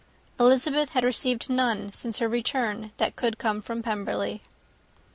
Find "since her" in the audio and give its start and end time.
1.93-2.27